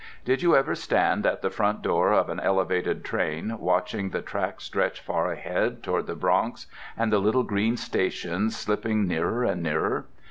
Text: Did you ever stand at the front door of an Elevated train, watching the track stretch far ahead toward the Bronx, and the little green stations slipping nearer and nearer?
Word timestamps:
Did 0.25 0.41
you 0.41 0.55
ever 0.55 0.73
stand 0.73 1.27
at 1.27 1.43
the 1.43 1.51
front 1.51 1.83
door 1.83 2.11
of 2.11 2.27
an 2.27 2.39
Elevated 2.39 3.05
train, 3.05 3.59
watching 3.59 4.09
the 4.09 4.21
track 4.23 4.59
stretch 4.59 4.99
far 4.99 5.31
ahead 5.31 5.83
toward 5.83 6.07
the 6.07 6.15
Bronx, 6.15 6.65
and 6.97 7.13
the 7.13 7.19
little 7.19 7.43
green 7.43 7.77
stations 7.77 8.57
slipping 8.57 9.05
nearer 9.07 9.43
and 9.43 9.61
nearer? 9.61 10.07